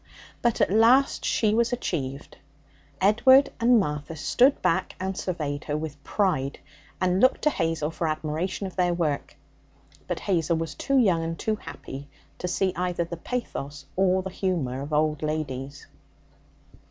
[0.41, 2.35] But at last she was achieved.
[2.99, 6.57] Edward and Martha stood back and surveyed her with pride,
[6.99, 9.35] and looked to Hazel for admiration of their work;
[10.07, 12.07] but Hazel was too young and too happy
[12.39, 15.85] to see either the pathos or the humour of old ladies.